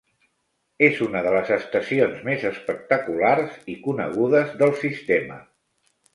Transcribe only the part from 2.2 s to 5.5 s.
més espectaculars i conegudes del sistema.